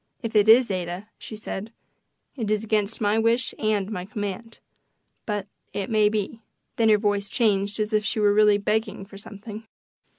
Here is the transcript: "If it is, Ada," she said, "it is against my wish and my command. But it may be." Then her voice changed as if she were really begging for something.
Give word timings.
"If 0.23 0.35
it 0.35 0.47
is, 0.47 0.71
Ada," 0.71 1.09
she 1.19 1.35
said, 1.35 1.71
"it 2.35 2.49
is 2.49 2.63
against 2.63 3.01
my 3.01 3.19
wish 3.19 3.53
and 3.59 3.91
my 3.91 4.03
command. 4.05 4.57
But 5.27 5.45
it 5.73 5.91
may 5.91 6.09
be." 6.09 6.41
Then 6.77 6.89
her 6.89 6.97
voice 6.97 7.29
changed 7.29 7.79
as 7.79 7.93
if 7.93 8.03
she 8.03 8.19
were 8.19 8.33
really 8.33 8.57
begging 8.57 9.05
for 9.05 9.19
something. 9.19 9.67